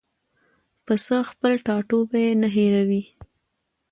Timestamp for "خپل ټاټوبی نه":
1.31-2.47